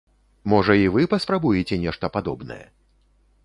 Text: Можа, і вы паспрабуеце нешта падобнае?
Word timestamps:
Можа, 0.53 0.77
і 0.83 0.87
вы 0.95 1.03
паспрабуеце 1.11 1.75
нешта 1.87 2.05
падобнае? 2.19 2.61